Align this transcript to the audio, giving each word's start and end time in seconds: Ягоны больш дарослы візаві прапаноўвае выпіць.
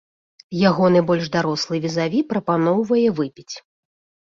Ягоны 0.69 1.03
больш 1.09 1.25
дарослы 1.35 1.75
візаві 1.85 2.19
прапаноўвае 2.33 3.07
выпіць. 3.23 3.55